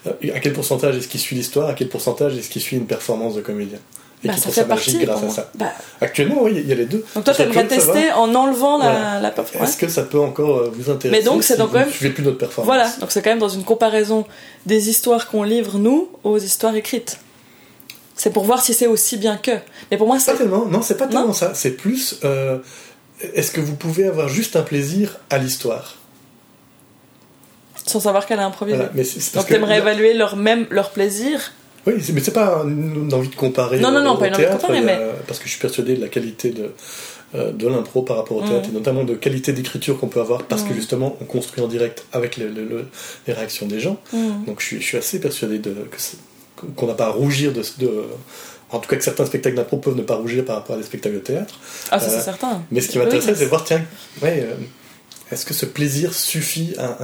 [0.07, 2.85] Euh, À quel pourcentage est-ce qu'il suit l'histoire, à quel pourcentage est-ce qu'il suit une
[2.87, 3.79] performance de comédien?
[4.23, 4.97] Et Bah, qui ça fait partie.
[5.05, 5.51] grâce à ça.
[5.53, 7.05] Bah, Actuellement, oui, il y a les deux.
[7.13, 9.19] donc toi, t'aimerais tester en enlevant la, Voilà.
[9.19, 9.69] la performance.
[9.69, 11.79] Est-ce que ça peut encore euh, vous intéresser Mais donc, c'est si donc vous quand
[11.81, 14.25] même- suivez plus notre performance Voilà, donc c'est quand même dans une comparaison
[14.65, 17.19] des histoires qu'on livre, nous, aux histoires écrites.
[18.15, 19.51] C'est pour voir si c'est aussi bien que.
[19.91, 20.35] Mais pour moi, Pas c'est.
[20.37, 21.11] tellement, non, c'est pas Non.
[21.11, 21.53] tellement ça.
[21.53, 22.17] C'est plus.
[22.23, 22.57] euh,
[23.35, 25.97] est-ce que vous pouvez avoir juste un plaisir à l'histoire?
[27.85, 28.77] Sans savoir qu'elle a improvisé.
[28.77, 31.53] Voilà, mais parce Donc que t'aimerais là- évaluer leur, même, leur plaisir
[31.87, 34.43] Oui, mais c'est pas une envie de comparer Non, non, non, au pas une envie
[34.45, 36.71] de comparer, a- mais- parce que je suis persuadé de la qualité de,
[37.35, 40.43] euh, de l'impro par rapport au théâtre, et notamment de qualité d'écriture qu'on peut avoir,
[40.43, 40.75] parce que Mhm.
[40.75, 42.85] justement, on construit en direct avec le- le- le-
[43.25, 43.97] les réactions des gens.
[44.13, 44.45] Mm.
[44.45, 45.73] Donc je suis, je suis assez persuadé de,
[46.75, 48.03] qu'on n'a pas à rougir de, de-
[48.69, 50.83] En tout cas, que certains spectacles d'impro peuvent ne pas rougir par rapport à des
[50.83, 51.57] spectacles de théâtre.
[51.89, 52.63] Ah, ça Euh, c'est certain.
[52.69, 53.81] Mais ce qui Oui, m'intéressait, mais c'est de voir, tiens,
[54.21, 54.55] ouais, euh,
[55.31, 56.97] est-ce que ce plaisir suffit à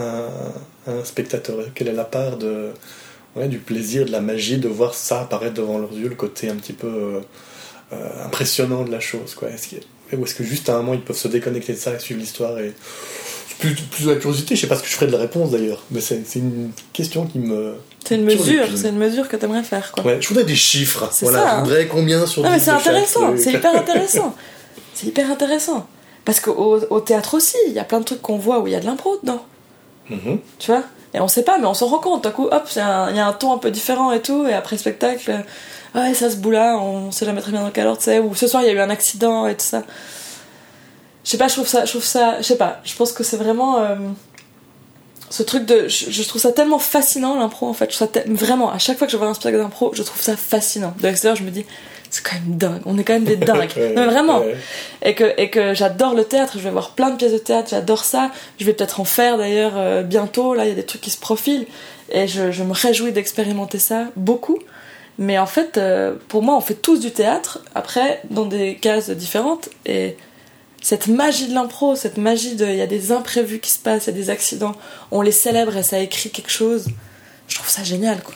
[0.88, 1.56] un spectateur?
[1.74, 2.72] Quelle est la part de,
[3.36, 6.50] ouais, du plaisir, de la magie, de voir ça apparaître devant leurs yeux, le côté
[6.50, 7.20] un petit peu euh,
[7.94, 9.50] euh, impressionnant de la chose quoi.
[9.50, 11.94] Est-ce a- Ou est-ce que juste à un moment ils peuvent se déconnecter de ça
[11.94, 12.74] et suivre l'histoire et...
[13.60, 15.52] Plus, plus de la curiosité, je sais pas ce que je ferais de la réponse
[15.52, 17.76] d'ailleurs, mais c'est c'est une question qui me.
[18.04, 20.04] C'est une Sur mesure, c'est une mesure que t'aimerais faire, quoi.
[20.04, 21.08] Ouais, je voudrais des chiffres.
[21.14, 21.64] C'est Voilà, ça, je hein.
[21.64, 24.36] voudrais combien sur Non, mais 10 c'est intéressant, c'est hyper intéressant.
[24.96, 25.88] C'est hyper intéressant.
[26.26, 28.74] Parce qu'au au théâtre aussi, il y a plein de trucs qu'on voit où il
[28.74, 29.46] y a de l'impro dedans.
[30.10, 30.40] Mhm.
[30.60, 30.84] Tu vois?
[31.14, 32.24] Et on sait pas, mais on s'en rend compte.
[32.24, 34.48] D'un coup, hop, il y, a un- ton un peu différent et tout.
[34.48, 35.32] Et après le spectacle,
[35.96, 38.20] euh, ouais, ça se bout là, on sait jamais très bien dans quel ordre c'est.
[38.20, 39.84] Ou ce soir, il y a eu un accident et tout ça.
[41.24, 43.24] Je sais pas, je trouve ça, je trouve ça, je sais pas, je pense que
[43.24, 43.96] c'est vraiment euh,
[45.34, 45.88] ce truc de.
[45.88, 47.92] Je, je trouve ça tellement fascinant l'impro en fait.
[47.92, 50.22] Je trouve ça vraiment, à chaque fois que je vois un spectacle d'impro, je trouve
[50.22, 50.94] ça fascinant.
[51.00, 51.66] De l'extérieur, je me dis,
[52.12, 53.72] c'est quand même dingue, on est quand même des dingues.
[53.76, 54.56] Non, mais vraiment ouais.
[55.02, 57.70] et que, et que j'adore le théâtre, je vais voir plein de pièces de théâtre,
[57.72, 58.30] j'adore ça.
[58.60, 61.10] Je vais peut-être en faire d'ailleurs euh, bientôt, là il y a des trucs qui
[61.10, 61.66] se profilent
[62.12, 64.60] et je, je me réjouis d'expérimenter ça beaucoup.
[65.18, 69.10] Mais en fait, euh, pour moi, on fait tous du théâtre, après, dans des cases
[69.10, 70.16] différentes, et
[70.84, 72.66] cette magie de l'impro, cette magie de.
[72.68, 74.76] Il y a des imprévus qui se passent, il y a des accidents,
[75.10, 76.86] on les célèbre et ça écrit quelque chose.
[77.48, 78.36] Je trouve ça génial, quoi.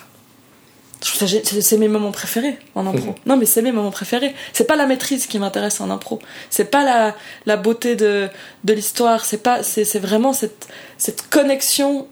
[1.04, 3.14] Je trouve ça gé- c'est- mes moments préférés en impro.
[3.28, 4.34] Non, mais c'est mes moments préférés.
[4.54, 6.18] C'est pas la maîtrise qui m'intéresse en impro.
[6.50, 8.30] C'est pas la, la beauté de,
[8.64, 9.24] de l'histoire.
[9.24, 12.08] C'est pas, c'est vraiment cette, cette connexion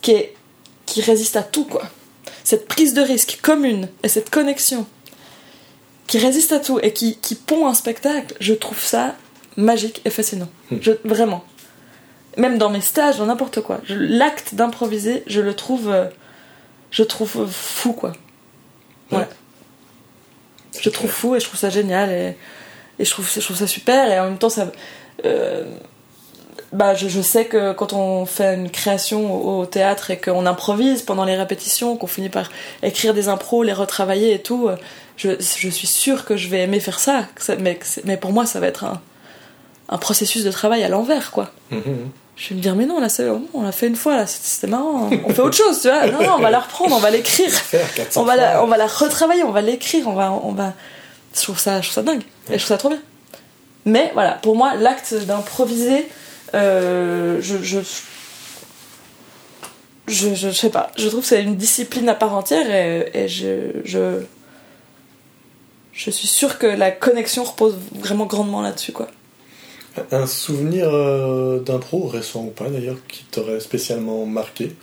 [0.00, 0.34] qui est,
[0.86, 1.82] qui résiste à tout, quoi.
[2.44, 4.86] Cette prise de risque commune et cette connexion
[6.06, 9.16] qui résiste à tout et qui, qui pond un spectacle, je trouve ça
[9.60, 10.48] magique et fascinant.
[10.80, 11.44] Je, vraiment.
[12.36, 13.80] Même dans mes stages, dans n'importe quoi.
[13.88, 16.06] L'acte d'improviser, je le trouve, euh,
[16.90, 18.12] je trouve fou, quoi.
[19.10, 19.18] Ouais.
[19.18, 19.28] Ouais.
[20.80, 22.36] Je trouve fou et je trouve ça génial et,
[22.98, 24.70] et je, trouve, je trouve ça super et en même temps ça
[25.24, 25.64] euh,
[26.72, 30.46] bah je, je sais que quand on fait une création au, au théâtre et qu'on
[30.46, 32.50] improvise pendant les répétitions qu'on finit par
[32.84, 34.76] écrire des impros les retravailler et tout euh,
[35.16, 37.26] je, je suis sûre que je vais aimer faire ça,
[37.58, 39.02] mais, mais pour moi ça va être un,
[39.90, 42.10] un processus de travail à l'envers quoi Mhm.
[42.36, 43.08] je vais me dire mais non là
[43.54, 45.16] on l'a fait une fois là c'était marrant hein.
[45.24, 47.50] on fait autre chose tu vois non non on va la reprendre on va l'écrire
[47.50, 50.52] Faire 400 on va, la, on va la retravailler, on va l'écrire, on va, on
[50.52, 50.72] va.
[51.36, 52.22] Je trouve ça, je trouve ça dingue.
[52.50, 53.00] Et je trouve ça trop bien.
[53.84, 56.08] Mais voilà, pour moi, l'acte d'improviser,
[56.54, 57.78] euh, je, je,
[60.08, 60.90] je, je, je sais pas.
[60.96, 64.22] Je trouve que c'est une discipline à part entière et, et je, je,
[65.92, 69.08] je suis sûre que la connexion repose vraiment grandement là-dessus, quoi.
[70.12, 74.74] Un souvenir euh, d'impro, récent ou pas d'ailleurs, qui t'aurait spécialement marqué,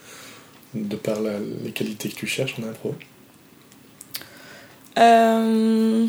[0.73, 2.93] de par la- les qualités que tu cherches en impro?
[4.99, 6.05] Euh,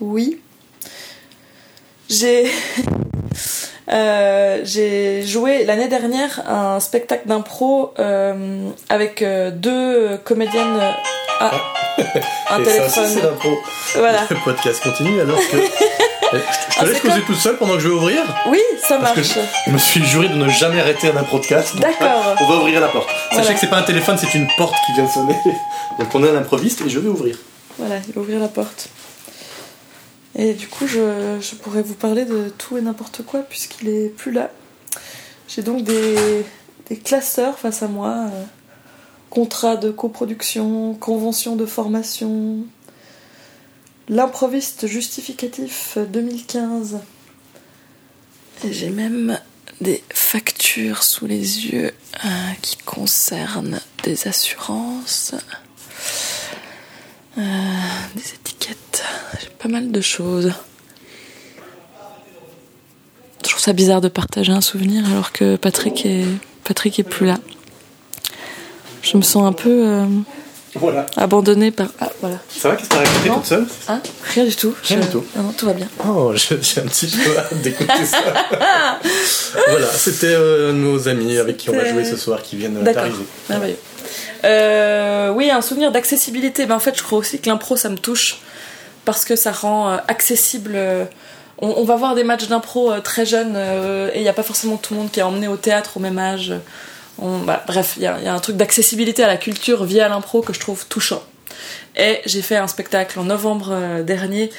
[0.00, 0.40] Oui.
[2.08, 2.46] J'ai.
[3.92, 10.80] Euh, j'ai joué l'année dernière un spectacle d'impro euh, avec euh, deux comédiennes.
[11.40, 11.50] Ah,
[12.50, 13.50] un Et ça aussi, c'est l'impro.
[13.96, 14.20] Voilà.
[14.30, 15.56] Le podcast continue alors que.
[16.38, 18.98] Je te Ah, laisse causer quoi tout seul pendant que je vais ouvrir Oui, ça
[18.98, 19.48] Parce que marche.
[19.66, 22.36] je me suis juré de ne jamais arrêter un donc D'accord.
[22.40, 23.08] On va ouvrir la porte.
[23.32, 25.36] Sachez que c'est pas un téléphone, c'est une porte qui vient de sonner.
[25.98, 27.36] Donc on est un improviste et je vais ouvrir.
[27.78, 28.88] Voilà, il va ouvrir la porte.
[30.36, 34.08] Et du coup, je, je pourrais vous parler de tout et n'importe quoi puisqu'il est
[34.08, 34.50] plus là.
[35.48, 36.44] J'ai donc des,
[36.88, 38.08] des classeurs face à moi.
[38.08, 38.42] euh,
[39.30, 42.58] contrat de coproduction, convention de formation,
[44.08, 47.00] l'improviste justificatif 2015.
[48.64, 49.38] Et j'ai même
[49.80, 51.92] des factures sous les yeux
[52.24, 52.28] euh,
[52.62, 55.34] qui concernent des assurances.
[57.36, 57.42] Euh,
[58.14, 59.04] des étiquettes,
[59.40, 60.52] j'ai pas mal de choses.
[63.42, 66.26] Je trouve ça bizarre de partager un souvenir alors que Patrick est,
[66.62, 67.38] Patrick est plus là.
[69.02, 70.06] Je me sens un peu euh,
[70.76, 71.06] Voilà.
[71.16, 71.88] abandonnée par.
[72.00, 72.36] Ah, voilà.
[72.48, 74.00] Ça va Qu'est-ce que t'as raconté toute seule Hein?
[74.34, 74.74] Rien du tout.
[74.82, 75.24] Rien Je- du tout.
[75.36, 75.88] Non, non, tout va bien.
[76.08, 78.18] Oh, je- j'ai un petit peu hâte d'écouter ça.
[79.68, 83.24] voilà, c'était euh, nos amis avec qui on va jouer ce soir qui viennent d'arriver.
[83.48, 83.76] Merveilleux.
[84.44, 86.66] Euh, oui, un souvenir d'accessibilité.
[86.66, 88.38] Ben, en fait, je crois aussi que l'impro, ça me touche
[89.04, 90.72] parce que ça rend euh, accessible.
[90.74, 91.04] euh,
[91.58, 93.56] on, on va voir des matchs d'impro très jeunes
[94.12, 96.00] et il n'y a pas forcément tout le monde qui est emmené au théâtre au
[96.00, 96.52] même âge.
[97.18, 100.60] Bah, bref, il y, a- un truc d'accessibilité à la culture via l'impro que je
[100.60, 101.22] trouve touchant.
[101.96, 104.50] Et j'ai fait un spectacle en novembre euh, dernier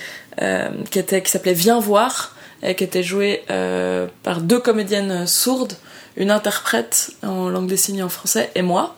[0.41, 5.73] euh, qui, s'appelait Viens voir et qui était joué euh, par deux comédiennes sourdes,
[6.15, 8.95] une interprète en langue des signes en français et moi,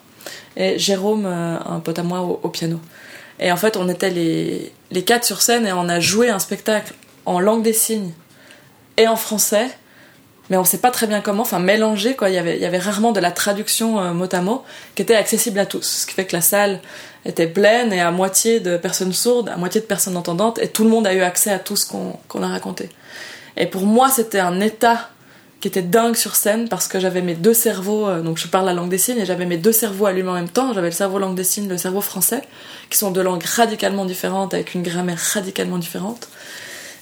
[0.55, 2.79] et Jérôme, un pote à moi au, piano.
[3.39, 6.93] Et en fait, on était les quatre sur scène et on a joué un spectacle
[7.25, 8.13] en langue des signes
[8.97, 9.67] et en français,
[10.49, 12.29] mais on sait pas très bien comment, enfin mélangé quoi.
[12.29, 14.63] Il y avait, y avait rarement de la traduction euh, mot à mot
[14.95, 16.79] qui était accessible à tous, ce qui fait que la salle
[17.25, 20.83] était pleine et à moitié de personnes sourdes, à moitié de personnes entendantes, et tout
[20.83, 22.89] le monde a eu accès à tout ce qu'on qu'on a raconté.
[23.57, 25.09] Et pour moi, c'était un état
[25.59, 28.65] qui était dingue sur scène parce que j'avais mes deux cerveaux, euh, donc je parle
[28.67, 30.73] la langue des signes et j'avais mes deux cerveaux allumés en même temps.
[30.73, 32.41] J'avais le cerveau langue des signes, le cerveau français,
[32.89, 36.29] qui sont deux langues radicalement différentes avec une grammaire radicalement différente,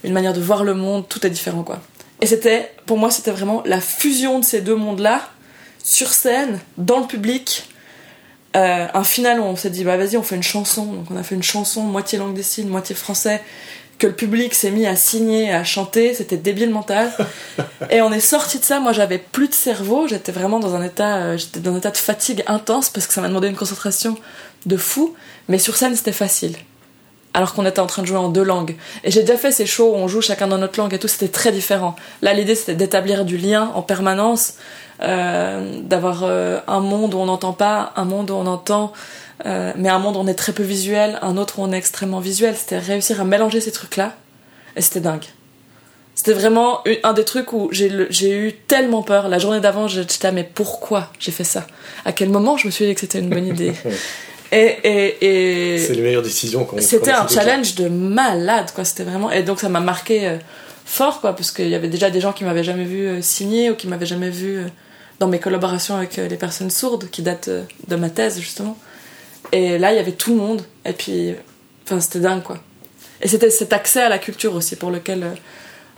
[0.04, 1.82] une manière de voir le monde, tout est différent quoi.
[2.22, 5.30] Et c'était, pour moi, c'était vraiment la fusion de ces deux mondes-là,
[5.84, 7.70] sur scène, dans le public.
[8.56, 10.86] Euh, un final où on s'est dit, bah vas-y, on fait une chanson.
[10.86, 13.42] Donc on a fait une chanson, moitié langue des signes, moitié français,
[14.00, 16.14] que le public s'est mis à signer, à chanter.
[16.14, 17.12] C'était débile mental.
[17.92, 18.80] Et on est sorti de ça.
[18.80, 20.08] Moi, j'avais plus de cerveau.
[20.08, 23.14] J'étais vraiment dans un état, euh, j'étais dans un état de fatigue intense parce que
[23.14, 24.18] ça m'a demandé une concentration
[24.66, 25.14] de fou.
[25.50, 26.56] Mais sur scène, c'était facile
[27.36, 28.76] alors qu'on était en train de jouer en deux langues.
[29.04, 31.10] Et j'ai déjà fait ces shows où on joue chacun dans notre langue et tout,
[31.10, 31.98] c'était très différent.
[32.22, 34.54] Là, l'idée, c'était d'établir du lien en permanence,
[35.04, 38.94] euh, d'avoir euh, un monde où on n'entend pas, un monde où on entend,
[39.46, 41.78] euh, mais un monde où on est très peu visuel, un autre où on est
[41.78, 42.56] extrêmement visuel.
[42.56, 44.14] C'était réussir à mélanger ces trucs-là,
[44.78, 45.26] et c'était dingue.
[46.16, 49.28] C'était vraiment un des trucs où j'ai eu tellement peur.
[49.28, 51.68] La journée d'avant, j'étais là, mais pourquoi j'ai fait ça?
[52.06, 53.74] À quel moment je me suis dit que c'était une bonne idée?
[54.52, 55.80] Et, et, et...
[55.80, 58.86] C'est les meilleures décisions qu'on C'était un challenge de malade, quoi.
[58.86, 59.32] C'était vraiment.
[59.32, 60.38] Et donc ça m'a marqué euh,
[60.86, 63.72] fort, quoi, parce qu'il y avait déjà des gens qui m'avaient jamais vu euh, signer
[63.72, 64.68] ou qui m'avaient jamais vu euh,
[65.20, 67.50] dans mes collaborations avec les personnes sourdes, qui datent
[67.88, 68.78] de ma thèse, justement.
[69.52, 70.62] Et là, il y avait tout le monde.
[70.84, 71.34] Et puis,
[71.86, 72.58] enfin, c'était dingue, quoi.
[73.22, 75.26] Et c'était cet accès à la culture aussi pour lequel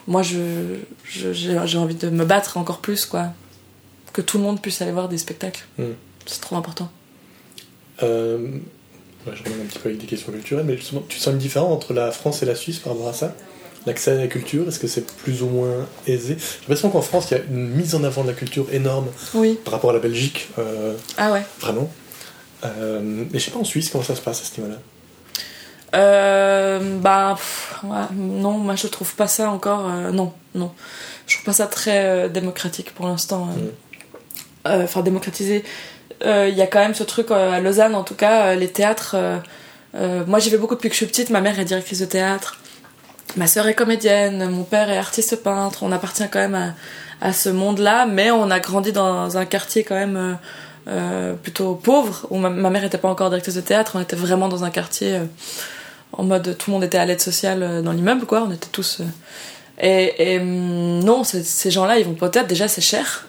[0.05, 3.33] moi, je, j'ai envie de me battre encore plus, quoi.
[4.13, 5.65] Que tout le monde puisse aller voir des spectacles.
[5.77, 5.83] Mm.
[6.25, 6.89] C'est trop important.
[8.03, 8.37] Euh,
[9.25, 11.39] ouais, je reviens un petit peu avec des questions culturelles, mais justement, tu sens une
[11.39, 13.33] différence entre la France et la Suisse par rapport à ça?
[13.85, 16.35] L'accès à la culture, est-ce que c'est plus ou moins aisé?
[16.37, 19.07] J'ai l'impression qu'en France, il y a une mise en avant de la culture énorme
[19.33, 19.57] Oui.
[19.63, 21.43] par rapport à la Belgique, euh, Ah ouais.
[21.61, 21.89] vraiment.
[22.65, 22.99] Euh,
[23.31, 24.79] mais je sais pas en Suisse comment ça se passe à ce niveau-là?
[25.95, 29.87] Euh, bah pff, ouais, non, moi je trouve pas ça encore.
[29.89, 30.71] euh, non, non,
[31.27, 33.47] je trouve pas ça très euh, démocratique pour l'instant.
[33.57, 33.61] euh.
[33.61, 33.71] Mm.
[34.67, 35.63] Euh, Enfin démocratisé.
[36.25, 38.55] Euh, Il y a quand même ce truc euh, à Lausanne, en tout cas, euh,
[38.55, 39.15] les théâtres.
[39.15, 39.37] euh,
[39.95, 41.29] euh, moi j'y vais beaucoup depuis que je suis petite.
[41.29, 42.59] Ma mère est directrice de théâtre.
[43.35, 45.83] Ma sœur est comédienne, mon père est artiste peintre.
[45.83, 46.73] On appartient quand même
[47.21, 50.33] à, ce monde-là, mais on a grandi dans un quartier quand même euh,
[50.89, 53.93] euh, plutôt pauvre, où ma, mère n'était pas encore directrice de théâtre.
[53.95, 55.25] On était vraiment dans un quartier euh,
[56.13, 58.43] en mode tout le monde était à l'aide sociale euh, dans l'immeuble, quoi.
[58.47, 59.01] On était tous.
[59.01, 59.05] euh,
[59.79, 62.47] Et, et, hum, non, ces- ces gens-là, ils vont pas au théâtre.
[62.47, 63.27] Déjà, c'est cher.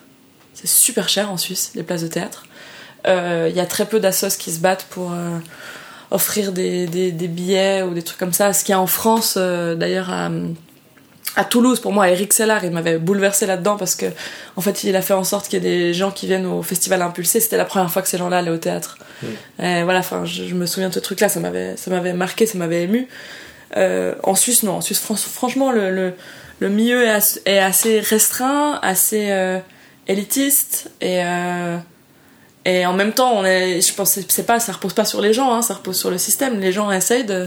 [0.55, 2.44] C'est super cher en Suisse, les places de théâtre.
[3.06, 5.38] Euh, Il y a très peu d'assos qui se battent pour euh,
[6.11, 8.52] offrir des, des, des billets ou des trucs comme ça.
[8.52, 10.30] Ce qu'il y a en France, euh, d'ailleurs, à,
[11.37, 14.06] à Toulouse, pour moi, Eric Sellard, il m'avait bouleversé là-dedans parce que,
[14.56, 16.62] en fait, il a fait en sorte qu'il y ait des gens qui viennent au
[16.62, 17.40] festival Impulsé.
[17.40, 18.98] C'était la première fois que ces gens-là allaient au théâtre.
[19.62, 22.46] Et voilà, enfin, je, je me souviens de ce truc-là, ça m'avait, ça m'avait marqué,
[22.46, 23.08] ça m'avait ému.
[23.76, 24.76] Euh, en Suisse, non.
[24.76, 26.14] En Suisse, fran- franchement, le, le,
[26.61, 29.58] le milieu est, as- est assez restreint, assez euh,
[30.06, 31.76] élitiste et euh,
[32.68, 35.33] et en même temps, on est, je pense, c'est pas, ça repose pas sur les
[35.33, 36.61] gens, hein, ça repose sur le système.
[36.61, 37.46] Les gens essayent de.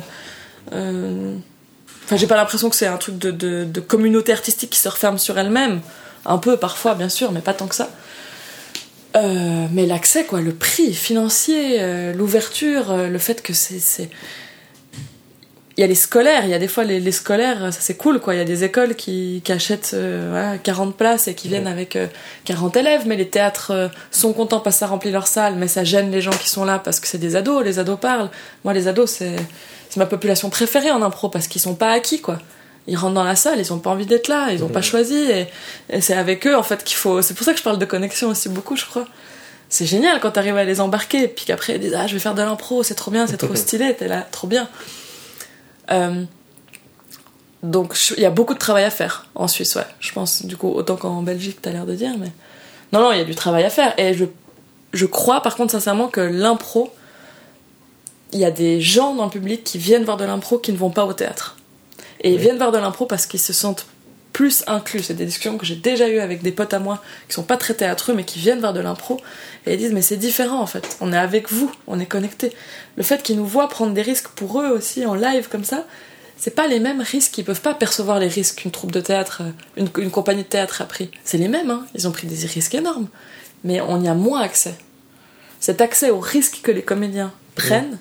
[0.74, 1.36] euh,
[2.04, 5.38] Enfin, j'ai pas l'impression que c'est un truc de, communauté artistique qui se referme sur
[5.38, 5.82] elle-même.
[6.26, 7.90] Un peu parfois, bien sûr, mais pas tant que ça.
[9.16, 14.10] Euh, mais l'accès, quoi, le prix financier, euh, l'ouverture, le fait que c'est.
[15.78, 17.96] Il y a les scolaires, il y a des fois les, les scolaires, ça c'est
[17.96, 18.36] cool, quoi.
[18.36, 21.68] Il y a des écoles qui, qui achètent euh, voilà, 40 places et qui viennent
[21.68, 22.08] avec euh,
[22.44, 25.70] 40 élèves, mais les théâtres euh, sont contents parce que ça remplit leur salle, mais
[25.70, 28.30] ça gêne les gens qui sont là parce que c'est des ados, les ados parlent.
[28.66, 29.36] Moi, les ados, c'est
[29.90, 32.40] c'est ma population préférée en impro parce qu'ils sont pas acquis, quoi.
[32.88, 35.16] Ils rentrent dans la salle, ils ont pas envie d'être là, ils ont pas choisi,
[35.16, 35.48] et,
[35.90, 37.22] et c'est avec eux, en fait, qu'il faut.
[37.22, 39.06] C'est pour ça que je parle de connexion aussi beaucoup, je crois.
[39.68, 42.36] C'est génial quand t'arrives à les embarquer, puis qu'après ils disent Ah, je vais faire
[42.36, 44.68] de l'impro, c'est trop bien, c'est trop stylé, t'es là, trop bien.
[45.90, 46.24] Euh,
[47.64, 49.86] donc il y a beaucoup de travail à faire en Suisse, ouais.
[50.00, 52.32] Je pense, du coup, autant qu'en Belgique, t'as l'air de dire, mais.
[52.94, 53.98] Non, non, il y a du travail à faire.
[53.98, 54.26] Et je,
[54.94, 56.92] je crois, par contre, sincèrement, que l'impro,
[58.34, 60.78] il y a des gens dans le public qui viennent voir de l'impro qui ne
[60.78, 61.58] vont pas au théâtre.
[62.22, 63.86] Et ils viennent voir de l'impro parce qu'ils se sentent
[64.34, 65.04] plus inclus.
[65.04, 67.58] C'est des discussions que j'ai déjà eues avec des potes à moi qui sont pas
[67.58, 69.20] très théâtreux mais qui viennent vers de l'impro
[69.66, 70.98] et ils disent mais c'est différent en fait.
[71.02, 72.54] On est avec vous, on est connecté.
[72.98, 75.86] Le fait qu'ils nous voient prendre des risques pour eux aussi en live comme ça,
[76.38, 77.38] c'est pas les mêmes risques.
[77.38, 79.44] Ils peuvent pas percevoir les risques qu'une troupe de théâtre,
[79.78, 81.12] une, une compagnie de théâtre a pris.
[81.24, 81.86] C'est les mêmes, hein.
[81.94, 83.08] Ils ont pris des risques énormes,
[83.64, 84.76] mais on y a moins accès.
[85.60, 88.00] Cet accès aux risques que les comédiens prennent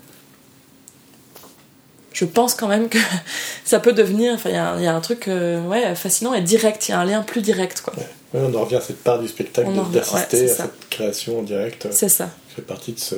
[2.13, 2.99] je pense quand même que
[3.65, 4.35] ça peut devenir.
[4.35, 6.89] Enfin, il y, a un truc euh, ouais, fascinant et direct.
[6.89, 7.83] Il y a un lien plus direct.
[7.83, 7.95] Quoi.
[7.97, 8.07] Ouais.
[8.35, 11.89] on en revient à cette part du spectacle d'assister à cette création en direct.
[11.91, 12.31] C'est ça.
[12.49, 13.15] Qui fait partie de ce,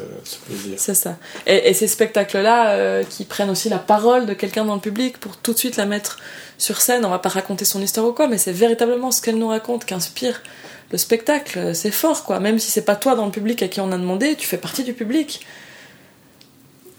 [0.46, 0.74] plaisir.
[0.76, 1.16] C'est ça.
[1.46, 5.36] Et, ces spectacles-là euh, qui prennent aussi la parole de quelqu'un dans le public pour
[5.36, 6.18] tout de suite la mettre
[6.58, 7.04] sur scène.
[7.04, 9.86] On va pas raconter son histoire ou quoi, mais c'est véritablement ce qu'elle nous raconte
[9.86, 10.42] qui inspire
[10.90, 11.74] le spectacle.
[11.74, 12.40] C'est fort, quoi.
[12.40, 14.58] Même si c'est pas toi dans le public à qui on a demandé, tu fais
[14.58, 15.46] partie du public.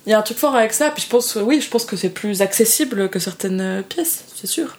[0.06, 1.96] Il y a un truc fort avec ça, puis je pense, oui, je pense que
[1.96, 4.78] c'est plus accessible que certaines pièces, c'est sûr.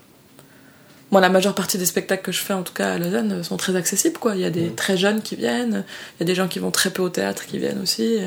[1.10, 3.56] Moi, la majeure partie des spectacles que je fais, en tout cas à Lausanne, sont
[3.56, 4.34] très accessibles, quoi.
[4.34, 5.84] Il y a des très jeunes qui viennent,
[6.16, 8.18] il y a des gens qui vont très peu au théâtre qui viennent aussi.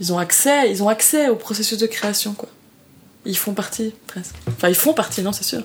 [0.00, 2.48] Ils ont accès, ils ont accès au processus de création, quoi.
[3.26, 4.34] Ils font partie, presque.
[4.46, 5.62] Enfin, ils font partie, non, c'est sûr.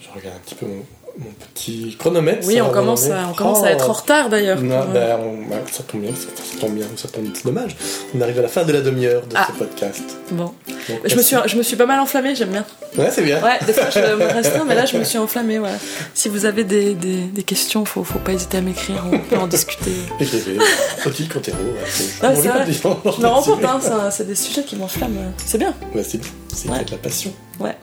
[0.00, 0.84] Je regarde un petit peu mon,
[1.20, 2.46] mon petit chronomètre.
[2.46, 4.60] Oui, on commence, à, on commence à être en retard d'ailleurs.
[4.60, 5.18] Non, ben,
[5.50, 7.76] bah, ça tombe bien, ça tombe bien, ça tombe dommage.
[8.14, 9.46] On arrive à la fin de la demi-heure de ah.
[9.48, 10.02] ce podcast.
[10.30, 10.52] Bon.
[11.04, 12.64] je, me suis, je me suis pas mal enflammée, j'aime bien.
[12.96, 13.42] Ouais, c'est bien.
[13.42, 15.58] Ouais, des fois je me reste mais là je me suis enflammée.
[15.58, 15.76] Voilà.
[16.14, 19.36] Si vous avez des, des, des questions, faut, faut pas hésiter à m'écrire, on peut
[19.36, 19.92] en discuter.
[20.18, 21.52] T'es
[22.22, 22.66] Non, c'est vrai.
[22.66, 25.32] Je me rends compte, hein, c'est des sujets qui m'enflamment.
[25.44, 25.74] C'est bien.
[25.94, 26.20] Ouais, c'est
[26.54, 27.32] C'est de la passion.
[27.58, 27.76] Ouais.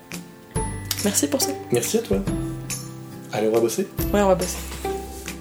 [1.03, 1.51] Merci pour ça.
[1.71, 2.17] Merci à toi.
[3.33, 4.57] Allez, on va bosser Ouais, on va bosser.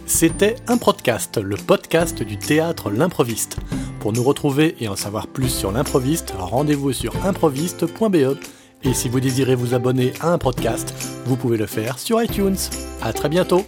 [0.07, 3.57] C'était un podcast, le podcast du théâtre L'improviste.
[4.01, 8.39] Pour nous retrouver et en savoir plus sur l'improviste, rendez-vous sur improviste.be.
[8.83, 10.95] Et si vous désirez vous abonner à un podcast,
[11.25, 12.57] vous pouvez le faire sur iTunes.
[13.03, 13.65] À très bientôt